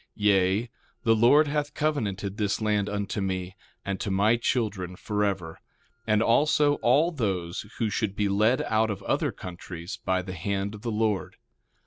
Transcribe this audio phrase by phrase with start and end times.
[0.15, 0.67] Yea,
[1.03, 3.55] the Lord hath covenanted this land unto me,
[3.85, 5.59] and to my children forever,
[6.07, 10.73] and also all those who should be led out of other countries by the hand
[10.73, 11.35] of the Lord.